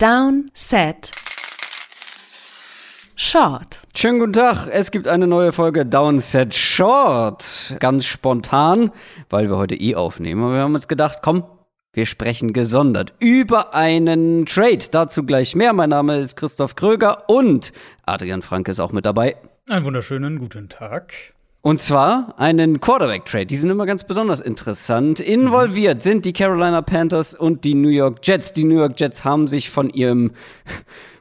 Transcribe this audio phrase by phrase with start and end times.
[0.00, 1.10] Down, Set,
[3.16, 3.82] Short.
[3.94, 7.76] Schönen guten Tag, es gibt eine neue Folge Downset Short.
[7.80, 8.92] Ganz spontan,
[9.28, 10.42] weil wir heute eh aufnehmen.
[10.42, 11.44] Aber wir haben uns gedacht, komm,
[11.92, 14.86] wir sprechen gesondert über einen Trade.
[14.90, 15.74] Dazu gleich mehr.
[15.74, 17.74] Mein Name ist Christoph Kröger und
[18.06, 19.36] Adrian Franke ist auch mit dabei.
[19.68, 21.12] Einen wunderschönen guten Tag.
[21.62, 23.46] Und zwar einen Quarterback-Trade.
[23.46, 25.20] Die sind immer ganz besonders interessant.
[25.20, 28.54] Involviert sind die Carolina Panthers und die New York Jets.
[28.54, 30.32] Die New York Jets haben sich von ihrem,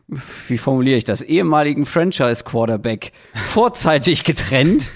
[0.47, 4.89] wie formuliere ich das, ehemaligen Franchise-Quarterback vorzeitig getrennt.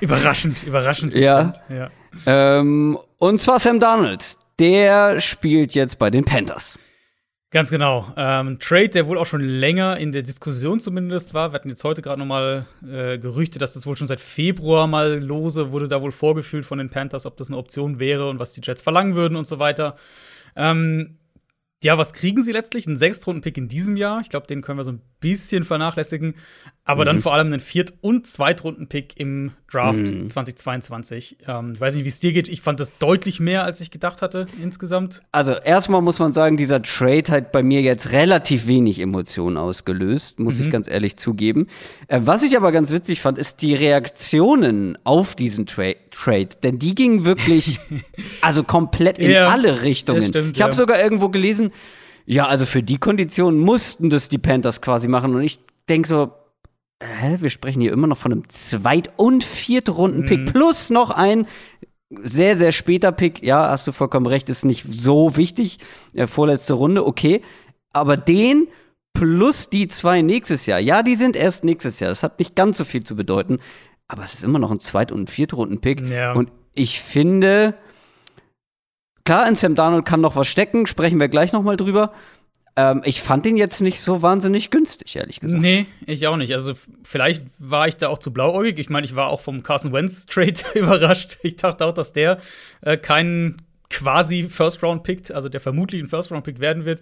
[0.00, 1.12] Überraschend, überraschend.
[1.12, 1.52] Ja.
[1.68, 1.90] ja.
[2.26, 4.36] Ähm, und zwar Sam Darnold.
[4.58, 6.78] Der spielt jetzt bei den Panthers.
[7.50, 8.12] Ganz genau.
[8.14, 11.50] Ähm, Trade, der wohl auch schon länger in der Diskussion zumindest war.
[11.50, 14.86] Wir hatten jetzt heute gerade noch mal äh, Gerüchte, dass das wohl schon seit Februar
[14.86, 18.38] mal lose wurde, da wohl vorgefühlt von den Panthers, ob das eine Option wäre und
[18.38, 19.96] was die Jets verlangen würden und so weiter.
[20.56, 21.16] Ähm,
[21.82, 22.86] ja, was kriegen sie letztlich?
[22.86, 24.20] Einen Sechstrunden-Pick in diesem Jahr.
[24.20, 26.34] Ich glaube, den können wir so ein bisschen vernachlässigen.
[26.88, 27.06] Aber mhm.
[27.06, 30.30] dann vor allem einen Viert- und Zweitrunden-Pick im Draft mhm.
[30.30, 31.36] 2022.
[31.46, 32.48] Ähm, ich weiß nicht, wie es dir geht.
[32.48, 35.20] Ich fand das deutlich mehr, als ich gedacht hatte insgesamt.
[35.30, 40.40] Also erstmal muss man sagen, dieser Trade hat bei mir jetzt relativ wenig Emotionen ausgelöst,
[40.40, 40.64] muss mhm.
[40.64, 41.66] ich ganz ehrlich zugeben.
[42.06, 46.48] Äh, was ich aber ganz witzig fand, ist die Reaktionen auf diesen Tra Trade.
[46.62, 47.80] Denn die gingen wirklich,
[48.40, 50.22] also komplett in ja, alle Richtungen.
[50.22, 50.76] Stimmt, ich habe ja.
[50.78, 51.70] sogar irgendwo gelesen,
[52.24, 55.34] ja, also für die Konditionen mussten das die Panthers quasi machen.
[55.34, 55.60] Und ich
[55.90, 56.32] denke so,
[57.02, 60.44] hä, wir sprechen hier immer noch von einem Zweit- und Viertrunden-Pick mhm.
[60.46, 61.46] plus noch ein
[62.10, 63.42] sehr, sehr später Pick.
[63.42, 65.78] Ja, hast du vollkommen recht, ist nicht so wichtig.
[66.14, 67.42] Äh, vorletzte Runde, okay.
[67.92, 68.68] Aber den
[69.12, 70.78] plus die zwei nächstes Jahr.
[70.78, 72.08] Ja, die sind erst nächstes Jahr.
[72.08, 73.58] Das hat nicht ganz so viel zu bedeuten.
[74.06, 76.08] Aber es ist immer noch ein Zweit- und Viertrunden-Pick.
[76.08, 76.32] Ja.
[76.32, 77.74] Und ich finde,
[79.24, 80.86] klar, in Sam Darnold kann noch was stecken.
[80.86, 82.12] Sprechen wir gleich noch mal drüber.
[82.78, 85.60] Ähm, ich fand ihn jetzt nicht so wahnsinnig günstig, ehrlich gesagt.
[85.60, 86.52] Nee, ich auch nicht.
[86.52, 88.78] Also vielleicht war ich da auch zu blauäugig.
[88.78, 91.38] Ich meine, ich war auch vom Carson Wentz Trade überrascht.
[91.42, 92.38] Ich dachte auch, dass der
[92.82, 97.00] äh, keinen quasi First Round pickt, also der vermutlich ein First Round Pick werden wird,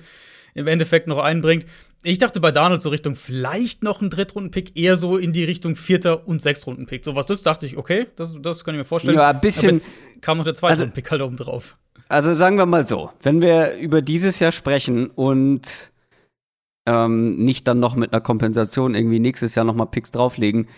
[0.55, 1.67] im Endeffekt noch einbringt.
[2.03, 5.77] Ich dachte bei Donald so Richtung vielleicht noch ein Drittrunden-Pick, eher so in die Richtung
[5.77, 7.05] Vierter- und Sechstrunden-Pick.
[7.05, 9.19] So was das dachte ich, okay, das, das kann ich mir vorstellen.
[9.19, 9.79] Ja, ein bisschen.
[10.23, 11.77] kam noch der zweite also, Pick halt oben drauf.
[12.09, 15.93] Also sagen wir mal so, wenn wir über dieses Jahr sprechen und
[16.87, 20.69] ähm, nicht dann noch mit einer Kompensation irgendwie nächstes Jahr noch mal Picks drauflegen.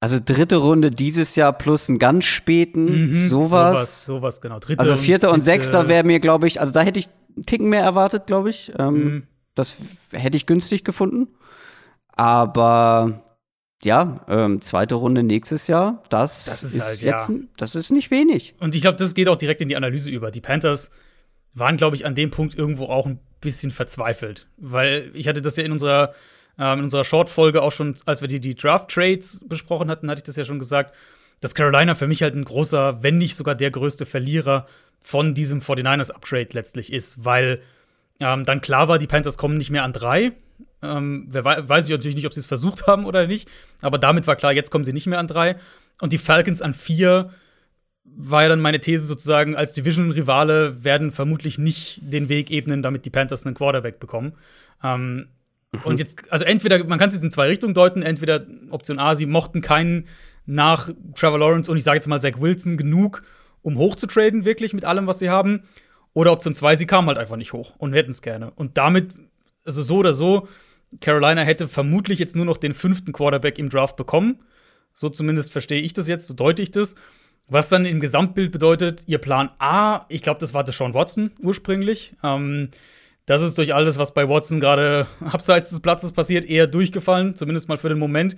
[0.00, 3.76] Also dritte Runde dieses Jahr plus einen ganz späten, mhm, sowas.
[3.76, 4.58] Sowas, sowas genau.
[4.58, 7.46] Dritte also vierter und, und sechster wäre mir, glaube ich, also da hätte ich einen
[7.46, 8.72] Ticken mehr erwartet, glaube ich.
[8.78, 9.22] Ähm, mhm.
[9.54, 9.76] Das
[10.10, 11.28] hätte ich günstig gefunden.
[12.14, 13.22] Aber
[13.84, 17.36] ja, ähm, zweite Runde nächstes Jahr, das, das ist, ist halt, jetzt, ja.
[17.56, 18.54] das ist nicht wenig.
[18.60, 20.30] Und ich glaube, das geht auch direkt in die Analyse über.
[20.30, 20.90] Die Panthers
[21.54, 25.56] waren, glaube ich, an dem Punkt irgendwo auch ein bisschen verzweifelt, weil ich hatte das
[25.56, 26.14] ja in unserer
[26.58, 30.24] ähm, in unserer Short-Folge auch schon, als wir die, die Draft-Trades besprochen hatten, hatte ich
[30.24, 30.94] das ja schon gesagt,
[31.40, 34.66] dass Carolina für mich halt ein großer, wenn nicht sogar der größte Verlierer
[35.00, 37.62] von diesem 49ers-Uptrade letztlich ist, weil
[38.20, 40.32] ähm, dann klar war, die Panthers kommen nicht mehr an drei,
[40.82, 43.48] ähm, wer weiß, weiß ich natürlich nicht, ob sie es versucht haben oder nicht,
[43.80, 45.56] aber damit war klar, jetzt kommen sie nicht mehr an drei.
[46.00, 47.30] Und die Falcons an vier
[48.04, 53.04] war ja dann meine These sozusagen, als Division-Rivale werden vermutlich nicht den Weg ebnen, damit
[53.04, 54.32] die Panthers einen Quarterback bekommen.
[54.82, 55.28] Ähm,
[55.72, 55.80] mhm.
[55.84, 59.14] Und jetzt, also entweder, man kann es jetzt in zwei Richtungen deuten, entweder Option A,
[59.14, 60.08] sie mochten keinen
[60.44, 63.22] nach Trevor Lawrence und ich sage jetzt mal Zach Wilson genug,
[63.62, 65.62] um hochzutraden, wirklich mit allem, was sie haben.
[66.14, 68.50] Oder Option 2, sie kamen halt einfach nicht hoch und hätten es gerne.
[68.50, 69.14] Und damit,
[69.64, 70.48] also so oder so,
[71.00, 74.42] Carolina hätte vermutlich jetzt nur noch den fünften Quarterback im Draft bekommen.
[74.92, 76.94] So zumindest verstehe ich das jetzt, so deute ich das.
[77.48, 82.14] Was dann im Gesamtbild bedeutet, ihr Plan A, ich glaube, das war Deshaun Watson ursprünglich.
[82.22, 82.70] Ähm,
[83.26, 87.68] das ist durch alles, was bei Watson gerade abseits des Platzes passiert, eher durchgefallen, zumindest
[87.68, 88.36] mal für den Moment.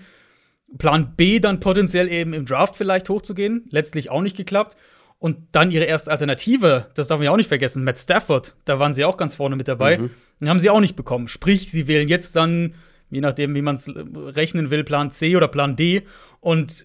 [0.78, 4.76] Plan B dann potenziell eben im Draft vielleicht hochzugehen, letztlich auch nicht geklappt.
[5.24, 8.78] Und dann ihre erste Alternative, das darf man ja auch nicht vergessen, Matt Stafford, da
[8.78, 9.96] waren sie auch ganz vorne mit dabei.
[9.96, 10.10] Mhm.
[10.38, 11.28] Den haben sie auch nicht bekommen.
[11.28, 12.74] Sprich, sie wählen jetzt dann,
[13.08, 16.02] je nachdem, wie man es rechnen will, Plan C oder Plan D.
[16.40, 16.84] Und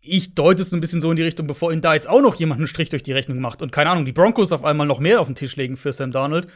[0.00, 2.36] ich deute es ein bisschen so in die Richtung, bevor ihnen da jetzt auch noch
[2.36, 5.00] jemand einen Strich durch die Rechnung macht und keine Ahnung, die Broncos auf einmal noch
[5.00, 6.46] mehr auf den Tisch legen für Sam Darnold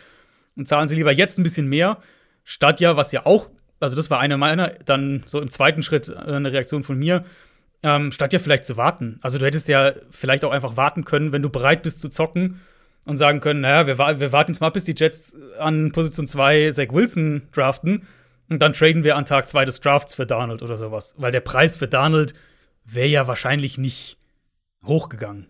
[0.55, 1.99] und zahlen sie lieber jetzt ein bisschen mehr,
[2.45, 3.49] statt ja, was ja auch,
[3.81, 7.25] also das war eine meiner, dann so im zweiten Schritt äh, eine Reaktion von mir,
[7.87, 9.21] ähm, statt ja vielleicht zu warten.
[9.23, 12.61] Also du hättest ja vielleicht auch einfach warten können, wenn du bereit bist zu zocken
[13.05, 16.73] und sagen können, naja, wir, wir warten jetzt mal, bis die Jets an Position 2
[16.73, 18.03] Zach Wilson draften
[18.49, 21.15] und dann traden wir an Tag 2 des Drafts für Darnold oder sowas.
[21.17, 22.35] Weil der Preis für Darnold
[22.85, 24.19] wäre ja wahrscheinlich nicht
[24.85, 25.47] hochgegangen.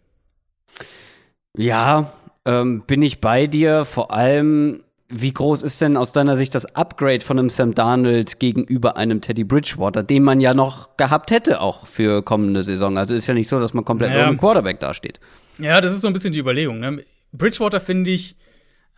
[1.57, 2.13] Ja,
[2.45, 3.87] ähm, bin ich bei dir.
[3.87, 8.41] Vor allem, wie groß ist denn aus deiner Sicht das Upgrade von einem Sam Darnold
[8.41, 12.99] gegenüber einem Teddy Bridgewater, den man ja noch gehabt hätte auch für kommende Saison?
[12.99, 14.27] Also ist ja nicht so, dass man komplett ja.
[14.27, 15.21] ohne Quarterback dasteht.
[15.59, 16.81] Ja, das ist so ein bisschen die Überlegung.
[16.81, 17.05] Ne?
[17.33, 18.37] Bridgewater, finde ich,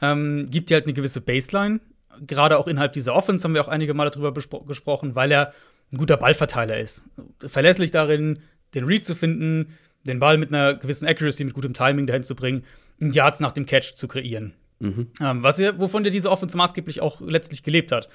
[0.00, 1.80] ähm, gibt dir halt eine gewisse Baseline.
[2.26, 5.52] Gerade auch innerhalb dieser Offense haben wir auch einige Male darüber gesprochen, weil er
[5.92, 7.02] ein guter Ballverteiler ist.
[7.46, 8.40] Verlässlich darin,
[8.74, 12.34] den Read zu finden, den Ball mit einer gewissen Accuracy, mit gutem Timing dahin zu
[12.34, 12.64] bringen,
[12.98, 14.54] Yards nach dem Catch zu kreieren.
[14.80, 15.10] Mhm.
[15.20, 18.08] Ähm, was ihr, wovon dir diese Offense maßgeblich auch letztlich gelebt hat.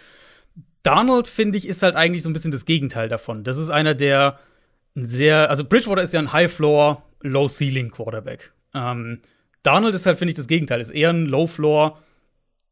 [0.84, 3.44] Donald, finde ich, ist halt eigentlich so ein bisschen das Gegenteil davon.
[3.44, 4.40] Das ist einer, der
[4.96, 8.54] sehr, also Bridgewater ist ja ein High-Floor, Low-Ceiling-Quarterback.
[8.74, 9.20] Ähm,
[9.64, 10.82] Donald ist halt, finde ich, das Gegenteil.
[10.82, 12.00] Ist eher ein Low-Floor,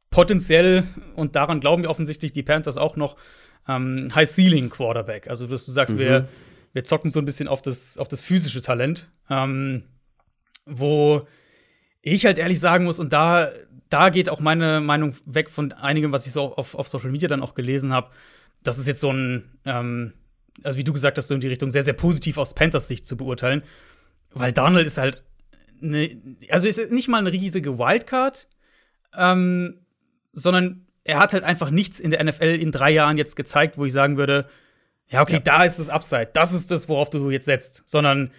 [0.10, 0.84] potenziell,
[1.16, 3.16] und daran glauben ja offensichtlich die Panthers auch noch,
[3.68, 5.28] ähm, High-Ceiling-Quarterback.
[5.30, 6.00] Also, dass du sagst, mhm.
[6.00, 6.28] wir,
[6.74, 9.08] wir zocken so ein bisschen auf das, auf das physische Talent.
[9.30, 9.84] Ähm,
[10.66, 11.28] wo
[12.02, 13.52] ich halt ehrlich sagen muss, und da,
[13.92, 17.28] da geht auch meine Meinung weg von einigem, was ich so auf, auf Social Media
[17.28, 18.10] dann auch gelesen habe.
[18.64, 20.14] Das ist jetzt so ein, ähm,
[20.64, 23.06] also wie du gesagt hast, so in die Richtung sehr, sehr positiv aus Panthers Sicht
[23.06, 23.64] zu beurteilen.
[24.34, 25.24] Weil Donald ist halt
[25.82, 26.18] eine,
[26.50, 28.48] also ist nicht mal eine riesige Wildcard,
[29.18, 29.82] ähm,
[30.32, 33.84] sondern er hat halt einfach nichts in der NFL in drei Jahren jetzt gezeigt, wo
[33.84, 34.48] ich sagen würde,
[35.10, 35.40] ja, okay, ja.
[35.40, 37.84] da ist das Upside, das ist das, worauf du jetzt setzt.
[37.86, 38.32] Sondern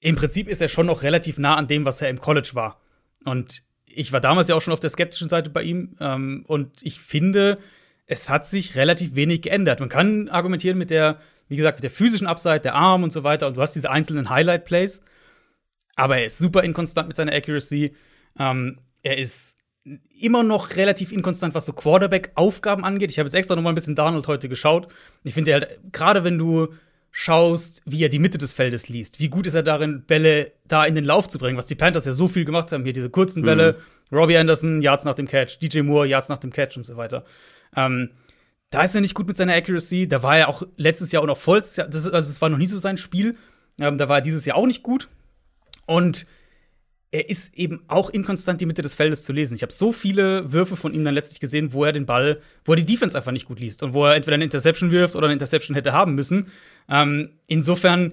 [0.00, 2.80] im Prinzip ist er schon noch relativ nah an dem, was er im College war.
[3.24, 3.62] Und
[3.94, 5.96] ich war damals ja auch schon auf der skeptischen Seite bei ihm.
[6.00, 7.58] Ähm, und ich finde,
[8.06, 9.80] es hat sich relativ wenig geändert.
[9.80, 13.22] Man kann argumentieren mit der, wie gesagt, mit der physischen Upside, der Arm und so
[13.24, 13.46] weiter.
[13.46, 15.02] Und du hast diese einzelnen Highlight-Plays.
[15.94, 17.94] Aber er ist super inkonstant mit seiner Accuracy.
[18.38, 19.56] Ähm, er ist
[20.18, 23.10] immer noch relativ inkonstant, was so Quarterback-Aufgaben angeht.
[23.10, 24.88] Ich habe jetzt extra noch mal ein bisschen Donald heute geschaut.
[25.24, 26.68] Ich finde halt, gerade wenn du
[27.14, 29.20] schaust, wie er die Mitte des Feldes liest.
[29.20, 32.06] Wie gut ist er darin, Bälle da in den Lauf zu bringen, was die Panthers
[32.06, 32.84] ja so viel gemacht haben.
[32.84, 33.76] Hier diese kurzen Bälle,
[34.10, 34.16] mhm.
[34.16, 37.24] Robbie Anderson, Yards nach dem Catch, DJ Moore, Yards nach dem Catch und so weiter.
[37.76, 38.10] Ähm,
[38.70, 40.08] da ist er nicht gut mit seiner Accuracy.
[40.08, 41.60] Da war er auch letztes Jahr auch noch voll.
[41.60, 43.36] Das, also, es war noch nie so sein Spiel.
[43.78, 45.08] Ähm, da war er dieses Jahr auch nicht gut.
[45.84, 46.26] Und
[47.12, 49.54] er ist eben auch inkonstant die Mitte des Feldes zu lesen.
[49.54, 52.72] Ich habe so viele Würfe von ihm dann letztlich gesehen, wo er den Ball, wo
[52.72, 55.26] er die Defense einfach nicht gut liest und wo er entweder eine Interception wirft oder
[55.26, 56.46] eine Interception hätte haben müssen.
[56.88, 58.12] Ähm, insofern,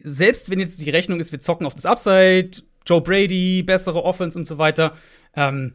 [0.00, 4.38] selbst wenn jetzt die Rechnung ist, wir zocken auf das Upside, Joe Brady, bessere Offense
[4.38, 4.94] und so weiter,
[5.34, 5.74] ähm,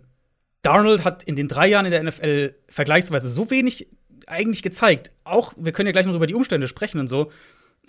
[0.61, 3.87] Darnold hat in den drei Jahren in der NFL vergleichsweise so wenig
[4.27, 5.11] eigentlich gezeigt.
[5.25, 7.33] Auch, wir können ja gleich noch über die Umstände sprechen und so,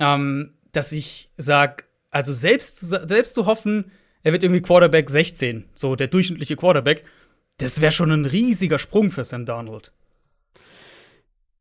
[0.00, 3.92] ähm, dass ich sage, also selbst, selbst zu hoffen,
[4.24, 7.04] er wird irgendwie Quarterback 16, so der durchschnittliche Quarterback,
[7.58, 9.92] das wäre schon ein riesiger Sprung für Sam Darnold.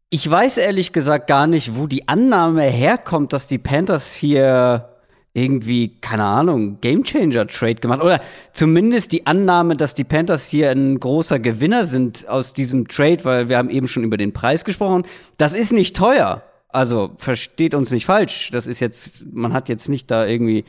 [0.10, 4.90] Ich weiß ehrlich gesagt gar nicht, wo die Annahme herkommt, dass die Panthers hier
[5.34, 8.22] irgendwie, keine Ahnung, Gamechanger Trade gemacht oder
[8.54, 13.50] zumindest die Annahme, dass die Panthers hier ein großer Gewinner sind aus diesem Trade, weil
[13.50, 15.04] wir haben eben schon über den Preis gesprochen.
[15.38, 16.44] Das ist nicht teuer.
[16.70, 18.52] Also versteht uns nicht falsch.
[18.52, 20.66] Das ist jetzt, man hat jetzt nicht da irgendwie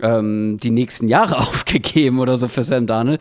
[0.00, 3.20] ähm, die nächsten Jahre aufgegeben oder so für Sam Darnold.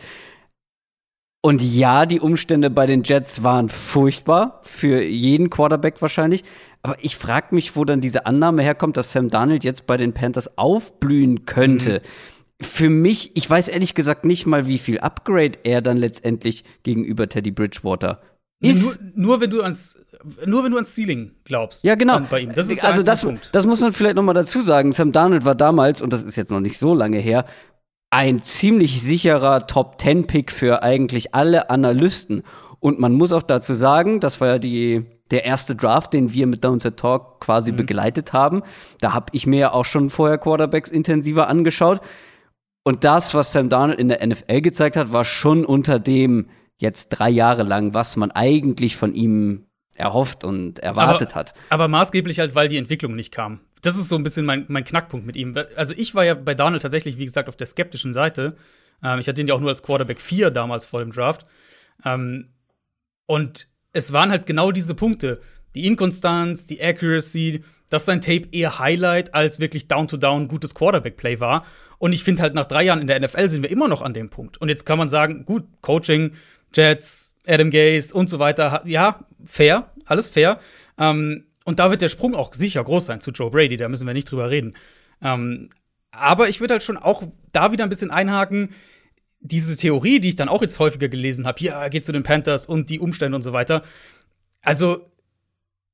[1.43, 6.43] Und ja, die Umstände bei den Jets waren furchtbar, für jeden Quarterback wahrscheinlich.
[6.83, 10.13] Aber ich frage mich, wo dann diese Annahme herkommt, dass Sam Darnold jetzt bei den
[10.13, 12.01] Panthers aufblühen könnte.
[12.03, 12.65] Mhm.
[12.65, 17.27] Für mich, ich weiß ehrlich gesagt nicht mal, wie viel Upgrade er dann letztendlich gegenüber
[17.27, 18.21] Teddy Bridgewater
[18.61, 19.01] ist.
[19.01, 19.97] Nur, nur wenn du ans
[20.45, 21.83] nur wenn du ans Ceiling glaubst.
[21.83, 22.19] Ja, genau.
[22.29, 22.53] Bei ihm.
[22.53, 23.49] Das ist also das, Punkt.
[23.51, 24.93] das muss man vielleicht noch mal dazu sagen.
[24.93, 27.45] Sam Darnold war damals und das ist jetzt noch nicht so lange her
[28.11, 32.43] ein ziemlich sicherer Top-10-Pick für eigentlich alle Analysten.
[32.79, 36.45] Und man muss auch dazu sagen, das war ja die, der erste Draft, den wir
[36.45, 37.77] mit Downset Talk quasi mhm.
[37.77, 38.63] begleitet haben.
[38.99, 42.01] Da habe ich mir ja auch schon vorher Quarterbacks intensiver angeschaut.
[42.83, 46.47] Und das, was Sam Darnold in der NFL gezeigt hat, war schon unter dem
[46.81, 51.53] jetzt drei Jahre lang, was man eigentlich von ihm erhofft und erwartet aber, hat.
[51.69, 53.61] Aber maßgeblich halt, weil die Entwicklung nicht kam.
[53.81, 55.55] Das ist so ein bisschen mein, mein Knackpunkt mit ihm.
[55.75, 58.55] Also ich war ja bei Donald tatsächlich, wie gesagt, auf der skeptischen Seite.
[59.03, 61.45] Ähm, ich hatte ihn ja auch nur als Quarterback 4 damals vor dem Draft.
[62.03, 62.49] Ähm,
[63.25, 65.41] und es waren halt genau diese Punkte.
[65.75, 71.39] Die Inkonstanz, die Accuracy, dass sein Tape eher Highlight als wirklich Down-to-Down -down gutes Quarterback-Play
[71.39, 71.65] war.
[71.97, 74.13] Und ich finde halt, nach drei Jahren in der NFL sind wir immer noch an
[74.13, 74.59] dem Punkt.
[74.59, 76.33] Und jetzt kann man sagen, gut, Coaching,
[76.73, 80.59] Jets, Adam Gaze und so weiter, ja, fair, alles fair.
[80.97, 84.07] Ähm, und da wird der Sprung auch sicher groß sein zu Joe Brady, da müssen
[84.07, 84.75] wir nicht drüber reden.
[85.21, 85.69] Ähm,
[86.11, 88.69] aber ich würde halt schon auch da wieder ein bisschen einhaken.
[89.39, 92.65] Diese Theorie, die ich dann auch jetzt häufiger gelesen habe, ja, geht zu den Panthers
[92.65, 93.83] und die Umstände und so weiter.
[94.61, 95.10] Also,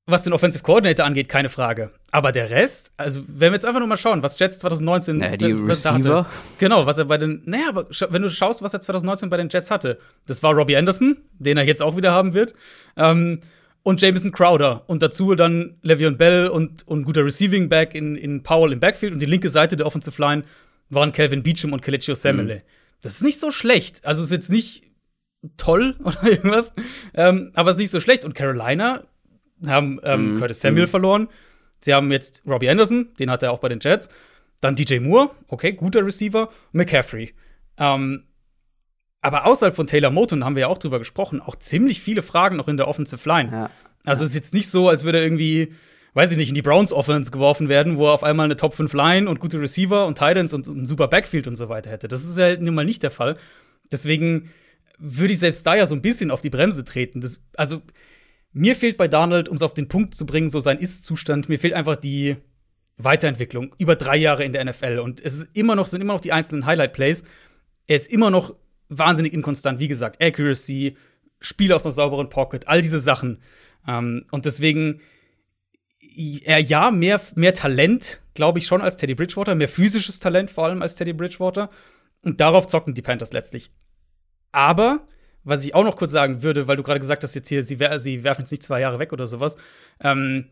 [0.07, 1.91] was den Offensive Coordinator angeht, keine Frage.
[2.11, 5.37] Aber der Rest, also wenn wir jetzt einfach nur mal schauen, was Jets 2019 naja,
[5.37, 6.17] die was er Receiver.
[6.19, 6.29] hatte.
[6.57, 9.49] Genau, was er bei den, naja, aber wenn du schaust, was er 2019 bei den
[9.49, 12.55] Jets hatte, das war Robbie Anderson, den er jetzt auch wieder haben wird,
[12.95, 13.41] ähm,
[13.83, 14.83] und Jameson Crowder.
[14.87, 19.13] Und dazu dann Le'Veon Bell und, und guter Receiving Back in, in Powell im Backfield.
[19.13, 20.43] Und die linke Seite der Offensive Line
[20.89, 22.63] waren Calvin Beecham und Kelechi Osemele.
[23.01, 24.03] Das ist nicht so schlecht.
[24.05, 24.83] Also ist jetzt nicht
[25.55, 26.73] toll oder irgendwas,
[27.13, 28.25] ähm, aber es ist nicht so schlecht.
[28.25, 29.03] Und Carolina
[29.65, 30.39] haben ähm, Mhm.
[30.39, 31.27] Curtis Samuel verloren.
[31.81, 34.09] Sie haben jetzt Robbie Anderson, den hat er auch bei den Jets.
[34.61, 36.49] Dann DJ Moore, okay, guter Receiver.
[36.71, 37.33] McCaffrey.
[37.77, 38.23] Ähm,
[39.21, 42.55] aber außerhalb von Taylor Moton haben wir ja auch drüber gesprochen, auch ziemlich viele Fragen
[42.55, 43.51] noch in der Offensive Line.
[43.51, 43.69] Ja.
[44.05, 45.73] Also es ist jetzt nicht so, als würde er irgendwie,
[46.13, 48.73] weiß ich nicht, in die Browns Offense geworfen werden, wo er auf einmal eine Top
[48.73, 51.89] 5 Line und gute Receiver und Titans und, und ein super Backfield und so weiter
[51.89, 52.07] hätte.
[52.07, 53.37] Das ist ja nun mal nicht der Fall.
[53.91, 54.49] Deswegen
[54.97, 57.21] würde ich selbst da ja so ein bisschen auf die Bremse treten.
[57.21, 57.81] Das, also
[58.53, 61.59] mir fehlt bei Donald, um es auf den Punkt zu bringen, so sein Ist-Zustand, mir
[61.59, 62.37] fehlt einfach die
[62.97, 64.99] Weiterentwicklung über drei Jahre in der NFL.
[64.99, 67.23] Und es ist immer noch, sind immer noch die einzelnen Highlight-Plays.
[67.85, 68.55] Er ist immer noch
[68.89, 69.79] wahnsinnig inkonstant.
[69.79, 70.97] Wie gesagt, Accuracy,
[71.39, 73.41] Spiel aus einer sauberen Pocket, all diese Sachen.
[73.87, 75.01] Ähm, und deswegen,
[76.43, 80.65] er ja, mehr, mehr Talent, glaube ich, schon als Teddy Bridgewater, mehr physisches Talent vor
[80.65, 81.69] allem als Teddy Bridgewater.
[82.23, 83.71] Und darauf zocken die Panthers letztlich.
[84.51, 85.07] Aber,
[85.47, 87.79] was ich auch noch kurz sagen würde, weil du gerade gesagt hast, jetzt hier, sie,
[87.79, 89.55] wer sie werfen jetzt nicht zwei Jahre weg oder sowas,
[90.01, 90.47] ähm,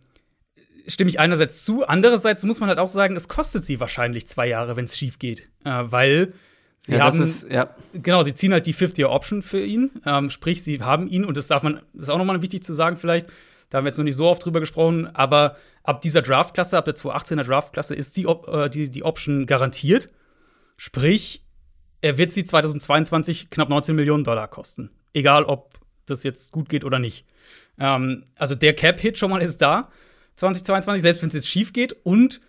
[0.88, 1.86] stimme ich einerseits zu.
[1.86, 5.20] Andererseits muss man halt auch sagen, es kostet sie wahrscheinlich zwei Jahre, wenn es schief
[5.20, 5.50] geht.
[5.64, 6.34] Äh, weil
[6.80, 7.22] sie ja, haben.
[7.22, 7.76] ist, ja.
[7.94, 9.92] Genau, sie ziehen halt die Fifth-Year-Option für ihn.
[10.06, 12.74] Ähm, sprich, sie haben ihn, und das darf man, das ist auch nochmal wichtig zu
[12.74, 13.28] sagen, vielleicht,
[13.70, 16.86] da haben wir jetzt noch nicht so oft drüber gesprochen, aber ab dieser Draftklasse, ab
[16.86, 20.10] der 2018er Draftklasse, ist die, äh, die, die Option garantiert.
[20.78, 21.45] Sprich,
[22.06, 24.92] er wird sie 2022 knapp 19 Millionen Dollar kosten.
[25.12, 27.26] Egal, ob das jetzt gut geht oder nicht.
[27.80, 29.90] Ähm, also der Cap-Hit schon mal ist da,
[30.36, 31.96] 2022, selbst wenn es jetzt schief geht.
[32.04, 32.42] Und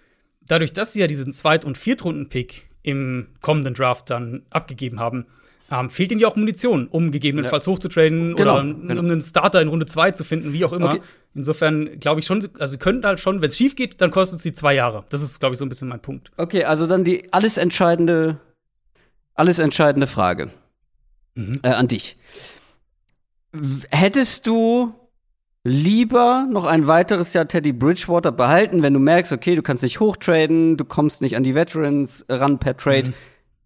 [0.47, 5.25] dadurch, dass sie ja diesen Zweit- und Viertrunden-Pick im kommenden Draft dann abgegeben haben,
[5.71, 9.01] ähm, fehlt ihnen ja auch Munition, um gegebenenfalls hochzutraden Genau, oder um genau.
[9.01, 10.91] einen Starter in Runde 2 zu finden, wie auch immer.
[10.91, 11.01] Okay.
[11.35, 14.53] Insofern glaube ich schon, also könnten halt schon, wenn es schief geht, dann kostet sie
[14.53, 15.05] zwei Jahre.
[15.09, 16.31] Das ist, glaube ich, so ein bisschen mein Punkt.
[16.37, 18.39] Okay, also dann die alles entscheidende,
[19.37, 20.51] alles entscheidende Frage
[21.35, 21.61] Mhm.
[21.63, 22.17] äh, an dich.
[23.91, 24.93] Hättest du
[25.65, 30.01] lieber noch ein weiteres Jahr Teddy Bridgewater behalten, wenn du merkst, okay, du kannst nicht
[30.01, 33.11] hochtraden, du kommst nicht an die Veterans ran per Trade.
[33.11, 33.15] Mhm.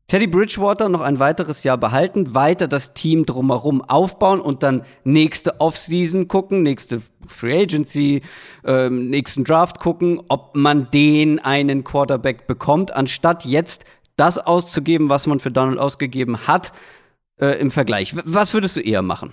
[0.09, 5.61] Teddy Bridgewater noch ein weiteres Jahr behalten, weiter das Team drumherum aufbauen und dann nächste
[5.61, 8.23] Offseason gucken, nächste Free Agency,
[8.65, 13.85] ähm, nächsten Draft gucken, ob man den einen Quarterback bekommt, anstatt jetzt
[14.21, 16.73] das auszugeben, was man für Donald ausgegeben hat,
[17.41, 18.15] äh, im Vergleich.
[18.25, 19.33] Was würdest du eher machen?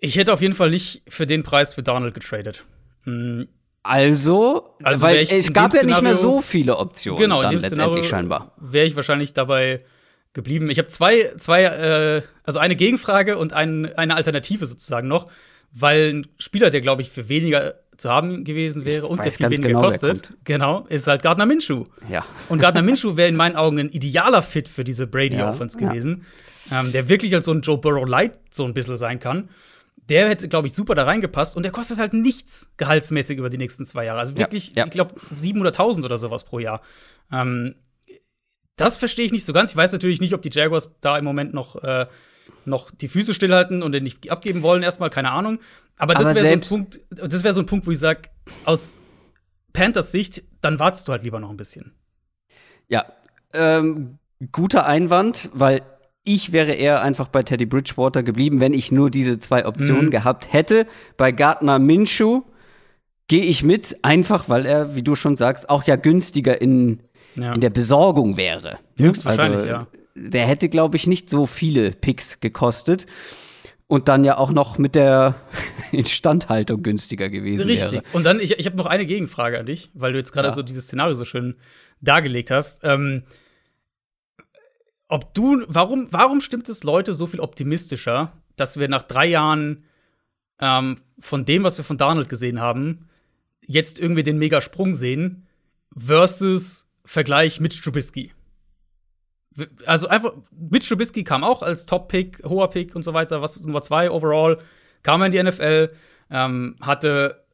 [0.00, 2.64] Ich hätte auf jeden Fall nicht für den Preis für Donald getradet.
[3.04, 3.48] Hm,
[3.84, 7.42] Also, Also weil ich es gab ja nicht mehr Szenario- so viele Optionen genau, in
[7.42, 8.52] dann dem letztendlich Szenario scheinbar.
[8.58, 9.84] wäre ich wahrscheinlich dabei
[10.32, 10.70] geblieben.
[10.70, 15.30] Ich habe zwei, zwei, äh, also eine Gegenfrage und ein, eine Alternative sozusagen noch,
[15.72, 19.44] weil ein Spieler, der glaube ich für weniger zu haben gewesen wäre und weiß viel
[19.44, 20.44] ganz weniger genau, wer kostet, kommt.
[20.44, 21.84] genau, ist halt Gardner Minshew.
[22.08, 22.24] Ja.
[22.48, 25.88] Und Gardner Minshew wäre in meinen Augen ein idealer Fit für diese Ja, Brady-Offense ja.
[25.88, 26.24] gewesen,
[26.72, 29.50] ähm, der wirklich als so ein Joe Burrow Light so ein bisschen sein kann.
[30.08, 33.58] Der hätte, glaube ich, super da reingepasst und der kostet halt nichts gehaltsmäßig über die
[33.58, 34.18] nächsten zwei Jahre.
[34.18, 34.84] Also Ja, wirklich, ja.
[34.84, 36.80] ich glaube, 700.000 oder sowas pro Jahr.
[37.30, 37.76] Ähm,
[38.76, 39.70] das verstehe ich nicht so ganz.
[39.70, 42.06] Ich weiß natürlich nicht, ob die Jaguars da im Moment noch, äh,
[42.64, 45.58] noch die Füße stillhalten und den nicht abgeben wollen, erstmal, keine Ahnung.
[45.98, 48.22] Aber das wäre so ein Punkt, das wäre so ein Punkt, wo ich sage,
[48.64, 49.00] aus
[49.72, 51.92] Panthers Sicht, dann wartest du halt lieber noch ein bisschen.
[52.88, 53.04] Ja,
[53.54, 54.18] ähm,
[54.52, 55.82] guter Einwand, weil
[56.24, 60.10] ich wäre eher einfach bei Teddy Bridgewater geblieben, wenn ich nur diese zwei Optionen Mhm.
[60.10, 60.86] gehabt hätte.
[61.16, 62.42] Bei Gardner Minshew
[63.28, 67.00] gehe ich mit, einfach weil er, wie du schon sagst, auch ja günstiger in,
[67.34, 67.54] Ja.
[67.54, 68.78] in der Besorgung wäre.
[68.98, 69.86] Höchstwahrscheinlich, Also, ja.
[70.14, 73.06] Der hätte, glaube ich, nicht so viele Picks gekostet.
[73.86, 75.34] Und dann ja auch noch mit der
[75.92, 77.92] Instandhaltung günstiger gewesen Richtig.
[77.92, 78.02] wäre.
[78.14, 80.54] Und dann, ich, ich habe noch eine Gegenfrage an dich, weil du jetzt gerade Ja.
[80.54, 81.56] so dieses Szenario so schön
[82.00, 82.80] dargelegt hast.
[82.84, 83.24] Ähm,
[85.08, 89.84] ob du, warum, warum stimmt es Leute so viel optimistischer, dass wir nach drei Jahren
[90.58, 93.10] ähm, von dem, was wir von Donald gesehen haben,
[93.66, 95.46] jetzt irgendwie den Megasprung sehen,
[95.94, 98.32] versus Vergleich mit Trubisky?
[99.86, 103.82] Also einfach, mit Trubisky kam auch als Top-Pick, hoher Pick und so weiter, was Nummer
[103.82, 104.58] zwei overall,
[105.02, 105.90] kam er in die NFL,
[106.30, 107.44] ähm, hatte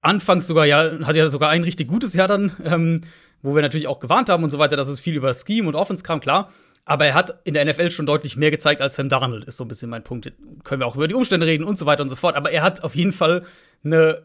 [0.00, 3.00] anfangs sogar ja, hatte ja sogar ein richtig gutes Jahr dann, ähm,
[3.42, 5.74] wo wir natürlich auch gewarnt haben und so weiter, dass es viel über Scheme und
[5.74, 6.52] Offense kam, klar.
[6.84, 9.64] Aber er hat in der NFL schon deutlich mehr gezeigt als Sam Darnold, ist so
[9.64, 10.32] ein bisschen mein Punkt.
[10.64, 12.34] Können wir auch über die Umstände reden und so weiter und so fort.
[12.34, 13.44] Aber er hat auf jeden Fall
[13.84, 14.22] eine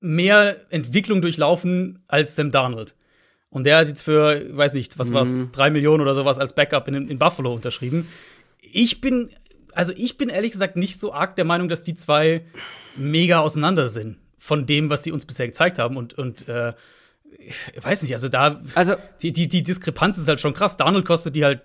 [0.00, 2.96] mehr Entwicklung durchlaufen als Sam Darnold.
[3.50, 5.50] Und der hat jetzt für, weiß nicht, was mhm.
[5.52, 8.06] drei Millionen oder sowas als Backup in, in Buffalo unterschrieben.
[8.60, 9.30] Ich bin,
[9.72, 12.44] also ich bin ehrlich gesagt nicht so arg der Meinung, dass die zwei
[12.96, 15.96] mega auseinander sind von dem, was sie uns bisher gezeigt haben.
[15.96, 16.72] Und, und äh,
[17.38, 20.76] ich weiß nicht, also da, also die, die, die Diskrepanz ist halt schon krass.
[20.76, 21.62] Darnold kostet die halt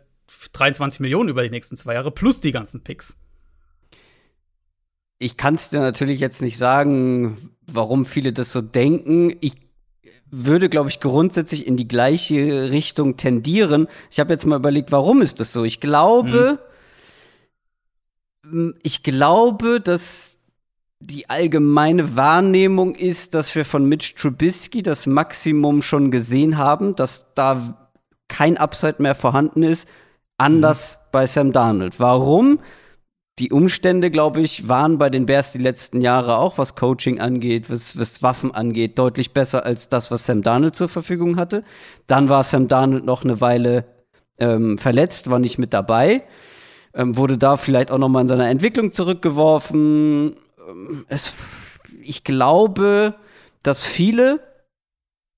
[0.53, 3.17] 23 Millionen über die nächsten zwei Jahre plus die ganzen Picks.
[5.19, 9.35] Ich kann es dir natürlich jetzt nicht sagen, warum viele das so denken.
[9.39, 9.53] Ich
[10.29, 13.87] würde, glaube ich, grundsätzlich in die gleiche Richtung tendieren.
[14.11, 15.63] Ich habe jetzt mal überlegt, warum ist das so?
[15.63, 16.59] Ich glaube,
[18.49, 18.75] hm.
[18.83, 20.39] ich glaube, dass
[20.99, 27.33] die allgemeine Wahrnehmung ist, dass wir von Mitch Trubisky das Maximum schon gesehen haben, dass
[27.35, 27.89] da
[28.27, 29.87] kein Upside mehr vorhanden ist,
[30.37, 30.99] anders mhm.
[31.11, 31.99] bei Sam Darnold.
[31.99, 32.59] Warum?
[33.39, 37.69] Die Umstände, glaube ich, waren bei den Bears die letzten Jahre auch, was Coaching angeht,
[37.69, 41.63] was, was Waffen angeht, deutlich besser als das, was Sam Darnold zur Verfügung hatte.
[42.07, 43.85] Dann war Sam Darnold noch eine Weile
[44.37, 46.23] ähm, verletzt, war nicht mit dabei,
[46.93, 50.37] ähm, wurde da vielleicht auch noch mal in seiner Entwicklung zurückgeworfen
[51.07, 51.33] es,
[52.01, 53.15] ich glaube,
[53.63, 54.39] dass viele,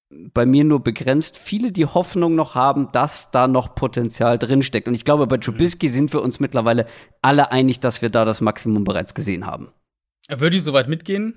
[0.10, 4.88] bei mir nur begrenzt, viele die Hoffnung noch haben, dass da noch Potenzial drinsteckt.
[4.88, 5.92] Und ich glaube, bei Trubisky mhm.
[5.92, 6.86] sind wir uns mittlerweile
[7.22, 9.70] alle einig, dass wir da das Maximum bereits gesehen haben.
[10.30, 11.36] Würde ich soweit mitgehen.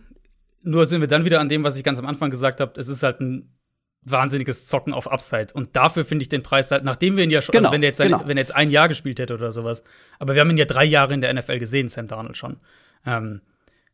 [0.63, 2.79] Nur sind wir dann wieder an dem, was ich ganz am Anfang gesagt habe.
[2.79, 3.57] Es ist halt ein
[4.03, 5.49] wahnsinniges Zocken auf Upside.
[5.53, 7.75] Und dafür finde ich den Preis halt, nachdem wir ihn ja schon, also genau, also
[7.75, 8.21] wenn, er jetzt, genau.
[8.27, 9.83] wenn er jetzt ein Jahr gespielt hätte oder sowas,
[10.19, 12.59] aber wir haben ihn ja drei Jahre in der NFL gesehen, Sam Darnold schon.
[13.05, 13.41] Ähm,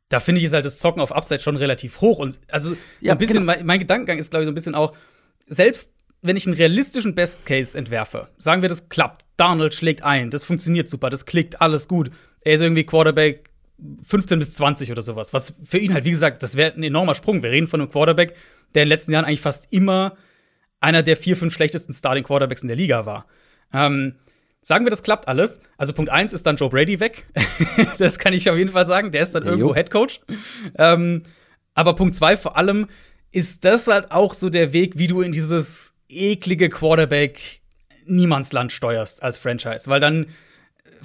[0.08, 2.18] da finde ich es halt das Zocken auf Upside schon relativ hoch.
[2.18, 3.46] Und also so ja, ein bisschen, genau.
[3.46, 4.94] mein, mein, Gedankengang ist, glaube ich, so ein bisschen auch,
[5.48, 5.90] selbst
[6.22, 10.44] wenn ich einen realistischen Best Case entwerfe, sagen wir, das klappt, Darnold schlägt ein, das
[10.44, 12.10] funktioniert super, das klickt, alles gut.
[12.44, 13.50] Er ist irgendwie Quarterback
[14.04, 15.32] 15 bis 20 oder sowas.
[15.34, 17.42] Was für ihn halt, wie gesagt, das wäre ein enormer Sprung.
[17.42, 18.34] Wir reden von einem Quarterback,
[18.74, 20.16] der in den letzten Jahren eigentlich fast immer
[20.80, 23.26] einer der vier, fünf schlechtesten Starting Quarterbacks in der Liga war.
[23.72, 24.14] Ähm,
[24.66, 25.60] Sagen wir, das klappt alles.
[25.76, 27.28] Also Punkt 1 ist dann Joe Brady weg.
[27.98, 29.12] das kann ich auf jeden Fall sagen.
[29.12, 30.18] Der ist dann ja, irgendwo Head Coach.
[30.76, 31.22] Ähm,
[31.74, 32.88] aber Punkt 2 vor allem
[33.30, 37.60] ist das halt auch so der Weg, wie du in dieses eklige Quarterback
[38.06, 39.88] Niemandsland steuerst als Franchise.
[39.88, 40.26] Weil dann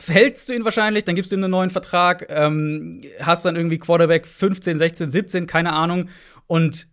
[0.07, 3.77] hältst du ihn wahrscheinlich, dann gibst du ihm einen neuen Vertrag, ähm, hast dann irgendwie
[3.77, 6.09] Quarterback 15, 16, 17, keine Ahnung.
[6.47, 6.87] Und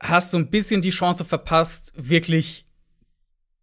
[0.00, 2.64] hast so ein bisschen die Chance verpasst, wirklich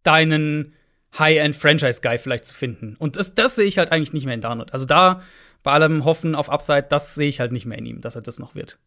[0.04, 0.74] deinen
[1.18, 2.96] High-End-Franchise-Guy vielleicht zu finden.
[2.98, 4.72] Und das, das sehe ich halt eigentlich nicht mehr in Darnold.
[4.72, 5.22] Also da
[5.62, 8.22] bei allem Hoffen auf Upside, das sehe ich halt nicht mehr in ihm, dass er
[8.22, 8.78] das noch wird.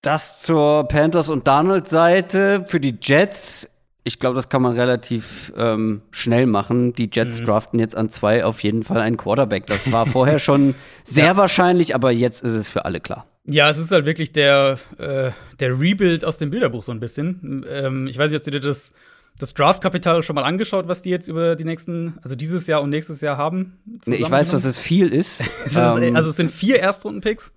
[0.00, 2.64] Das zur Panthers und Darnold-Seite.
[2.66, 3.68] Für die Jets,
[4.02, 6.92] ich glaube, das kann man relativ ähm, schnell machen.
[6.94, 7.44] Die Jets mhm.
[7.44, 9.66] draften jetzt an zwei auf jeden Fall einen Quarterback.
[9.66, 11.36] Das war vorher schon sehr ja.
[11.36, 13.26] wahrscheinlich, aber jetzt ist es für alle klar.
[13.44, 17.64] Ja, es ist halt wirklich der, äh, der Rebuild aus dem Bilderbuch so ein bisschen.
[17.68, 18.92] Ähm, ich weiß nicht, ob du dir das
[19.38, 22.90] das Draftkapital schon mal angeschaut, was die jetzt über die nächsten, also dieses Jahr und
[22.90, 23.78] nächstes Jahr haben?
[24.06, 25.40] Nee, ich weiß, dass es viel ist.
[25.64, 26.16] ist ähm.
[26.16, 27.52] also es sind vier Erstrunden-Picks,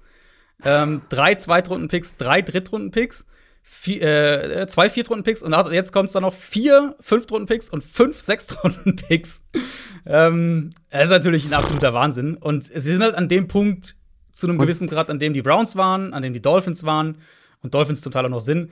[0.63, 3.25] ähm, drei Zweitrunden-Picks, drei Drittrunden-Picks,
[3.61, 9.41] vier, äh, zwei Viertrunden-Picks und jetzt kommt es dann noch vier Fünftrunden-Picks und fünf Sechstrunden-Picks.
[10.05, 12.35] ähm, das ist natürlich ein absoluter Wahnsinn.
[12.35, 13.95] Und sie sind halt an dem Punkt
[14.31, 17.17] zu einem gewissen Grad, an dem die Browns waren, an dem die Dolphins waren
[17.61, 18.71] und Dolphins zum Teil auch noch sind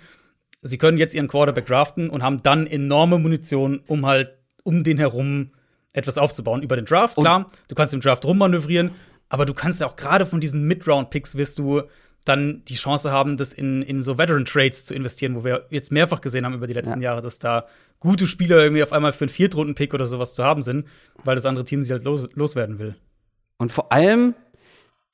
[0.63, 4.31] sie können jetzt ihren Quarterback draften und haben dann enorme Munition, um halt
[4.63, 5.51] um den herum
[5.91, 7.17] etwas aufzubauen über den Draft.
[7.17, 8.91] Und Klar, du kannst im Draft rummanövrieren,
[9.29, 11.83] aber du kannst ja auch gerade von diesen Mid-Round-Picks wirst du
[12.25, 16.21] dann die Chance haben, das in, in so Veteran-Trades zu investieren, wo wir jetzt mehrfach
[16.21, 17.11] gesehen haben über die letzten ja.
[17.11, 17.67] Jahre, dass da
[17.99, 20.85] gute Spieler irgendwie auf einmal für einen Viertrunden-Pick oder sowas zu haben sind,
[21.23, 22.95] weil das andere Team sie halt los, loswerden will.
[23.57, 24.35] Und vor allem,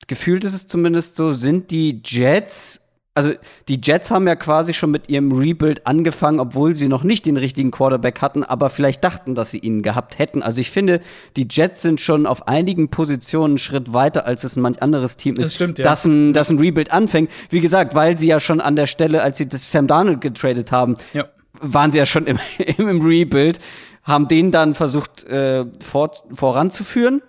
[0.06, 2.80] gefühlt ist es zumindest so, sind die Jets
[3.14, 3.32] also
[3.68, 7.36] die Jets haben ja quasi schon mit ihrem Rebuild angefangen, obwohl sie noch nicht den
[7.36, 10.42] richtigen Quarterback hatten, aber vielleicht dachten, dass sie ihn gehabt hätten.
[10.42, 11.00] Also ich finde,
[11.36, 15.16] die Jets sind schon auf einigen Positionen einen Schritt weiter, als es ein manch anderes
[15.16, 15.84] Team ist, das stimmt, ja.
[15.84, 17.30] das, ein, das ein Rebuild anfängt.
[17.50, 20.70] Wie gesagt, weil sie ja schon an der Stelle, als sie das Sam Darnold getradet
[20.70, 21.28] haben, ja.
[21.60, 22.38] waren sie ja schon im,
[22.78, 23.58] im Rebuild,
[24.04, 27.22] haben den dann versucht äh, vor, voranzuführen.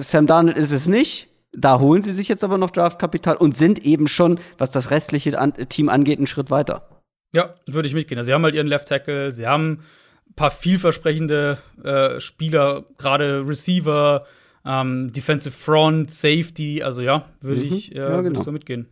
[0.00, 1.28] Sam Darnold ist es nicht
[1.60, 5.36] da holen sie sich jetzt aber noch Draftkapital und sind eben schon, was das restliche
[5.68, 6.88] Team angeht, einen Schritt weiter.
[7.32, 8.18] Ja, würde ich mitgehen.
[8.18, 9.80] Also, sie haben halt ihren Left Tackle, sie haben
[10.28, 14.24] ein paar vielversprechende äh, Spieler, gerade Receiver,
[14.64, 16.82] ähm, Defensive Front, Safety.
[16.82, 17.72] Also ja, würde mhm.
[17.72, 18.40] ich, äh, ja, genau.
[18.40, 18.88] so mitgehen.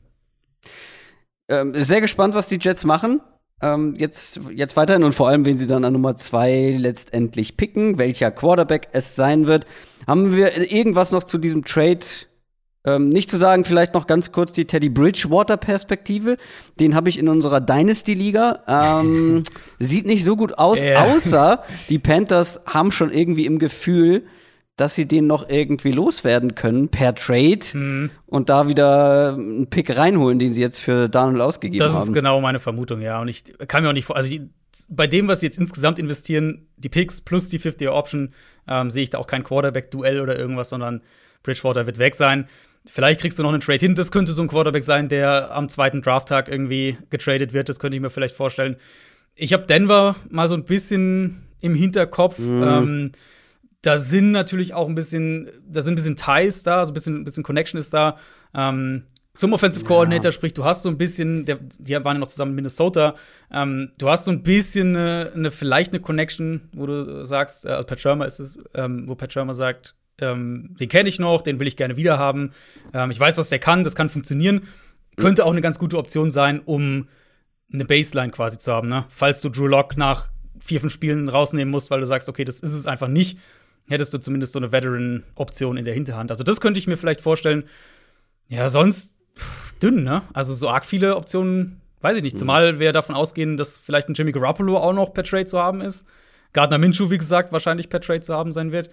[1.48, 3.20] Ähm, sehr gespannt, was die Jets machen.
[3.62, 7.98] ähm, jetzt, jetzt weiterhin und vor allem, wenn sie dann an Nummer zwei letztendlich picken,
[7.98, 9.66] welcher Quarterback es sein wird.
[10.06, 12.04] Haben wir irgendwas noch zu diesem Trade
[12.86, 16.36] ähm, nicht zu sagen, vielleicht noch ganz kurz die Teddy Bridgewater-Perspektive.
[16.78, 18.62] Den habe ich in unserer Dynasty-Liga.
[18.68, 19.42] Ähm,
[19.78, 21.02] sieht nicht so gut aus, yeah.
[21.02, 24.24] außer die Panthers haben schon irgendwie im Gefühl,
[24.76, 28.10] dass sie den noch irgendwie loswerden können per Trade mhm.
[28.26, 31.94] und da wieder einen Pick reinholen, den sie jetzt für Daniel ausgegeben haben.
[31.94, 33.20] Das ist genau meine Vermutung, ja.
[33.20, 34.50] Und ich kann mir auch nicht vor, also die,
[34.90, 38.34] bei dem, was sie jetzt insgesamt investieren, die Picks plus die 50-Year-Option,
[38.68, 41.00] ähm, sehe ich da auch kein Quarterback-Duell oder irgendwas, sondern
[41.42, 42.46] Bridgewater wird weg sein.
[42.88, 43.94] Vielleicht kriegst du noch einen Trade hin.
[43.94, 47.68] Das könnte so ein Quarterback sein, der am zweiten Drafttag irgendwie getradet wird.
[47.68, 48.76] Das könnte ich mir vielleicht vorstellen.
[49.34, 52.38] Ich habe Denver mal so ein bisschen im Hinterkopf.
[52.38, 52.62] Mhm.
[52.62, 53.12] Ähm,
[53.82, 57.20] da sind natürlich auch ein bisschen, da sind ein bisschen Ties da, so ein bisschen,
[57.20, 58.16] ein bisschen Connection ist da.
[58.54, 60.32] Ähm, zum Offensive Coordinator, ja.
[60.32, 63.14] sprich, du hast so ein bisschen, der, die waren ja noch zusammen in Minnesota,
[63.52, 67.68] ähm, du hast so ein bisschen eine, eine, vielleicht eine Connection, wo du sagst, äh,
[67.68, 71.42] also Pat Shermer ist es, ähm, wo Pat Shermer sagt, ähm, den kenne ich noch,
[71.42, 72.52] den will ich gerne wieder haben.
[72.94, 74.62] Ähm, ich weiß, was der kann, das kann funktionieren.
[75.16, 77.08] Könnte auch eine ganz gute Option sein, um
[77.72, 79.04] eine Baseline quasi zu haben, ne?
[79.08, 80.28] Falls du Drew Lock nach
[80.60, 83.38] vier, fünf Spielen rausnehmen musst, weil du sagst, okay, das ist es einfach nicht,
[83.88, 86.30] hättest du zumindest so eine Veteran-Option in der Hinterhand.
[86.30, 87.64] Also, das könnte ich mir vielleicht vorstellen.
[88.48, 90.22] Ja, sonst pff, dünn, ne?
[90.32, 92.36] Also, so arg viele Optionen, weiß ich nicht.
[92.36, 92.40] Mhm.
[92.40, 95.80] Zumal wir davon ausgehen, dass vielleicht ein Jimmy Garoppolo auch noch per Trade zu haben
[95.80, 96.06] ist.
[96.52, 98.90] Gardner Minshew, wie gesagt, wahrscheinlich per Trade zu haben sein wird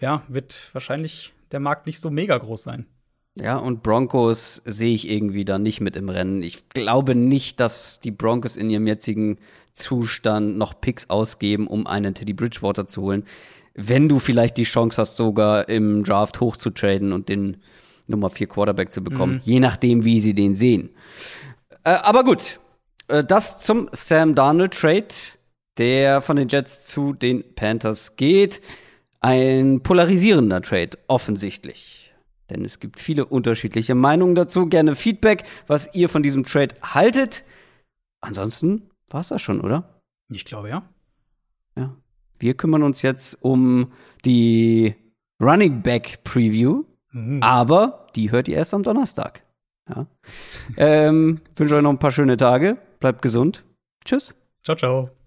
[0.00, 2.86] ja, wird wahrscheinlich der Markt nicht so mega groß sein.
[3.38, 6.42] Ja, und Broncos sehe ich irgendwie da nicht mit im Rennen.
[6.42, 9.38] Ich glaube nicht, dass die Broncos in ihrem jetzigen
[9.72, 13.24] Zustand noch Picks ausgeben, um einen Teddy Bridgewater zu holen.
[13.74, 17.56] Wenn du vielleicht die Chance hast, sogar im Draft hochzutraden und den
[18.06, 19.40] Nummer 4 Quarterback zu bekommen, mhm.
[19.42, 20.90] je nachdem, wie sie den sehen.
[21.84, 22.60] Äh, aber gut,
[23.08, 25.08] äh, das zum Sam Darnold Trade,
[25.78, 28.60] der von den Jets zu den Panthers geht.
[29.22, 32.12] Ein polarisierender Trade, offensichtlich.
[32.50, 34.66] Denn es gibt viele unterschiedliche Meinungen dazu.
[34.66, 37.44] Gerne Feedback, was ihr von diesem Trade haltet.
[38.20, 40.00] Ansonsten war es das schon, oder?
[40.28, 40.82] Ich glaube, ja.
[41.76, 41.96] Ja.
[42.38, 43.92] Wir kümmern uns jetzt um
[44.24, 44.94] die
[45.40, 46.84] Running Back Preview.
[47.12, 47.42] Mhm.
[47.42, 49.42] Aber die hört ihr erst am Donnerstag.
[49.88, 50.06] Ja.
[50.76, 52.76] ähm, wünsche euch noch ein paar schöne Tage.
[52.98, 53.64] Bleibt gesund.
[54.04, 54.34] Tschüss.
[54.64, 55.21] Ciao, ciao.